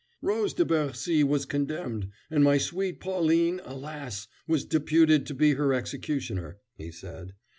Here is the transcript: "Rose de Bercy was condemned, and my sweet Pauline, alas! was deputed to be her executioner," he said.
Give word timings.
"Rose 0.23 0.55
de 0.55 0.65
Bercy 0.65 1.23
was 1.23 1.45
condemned, 1.45 2.09
and 2.31 2.43
my 2.43 2.57
sweet 2.57 2.99
Pauline, 2.99 3.61
alas! 3.63 4.27
was 4.47 4.65
deputed 4.65 5.27
to 5.27 5.35
be 5.35 5.53
her 5.53 5.75
executioner," 5.75 6.57
he 6.75 6.89
said. 6.91 7.33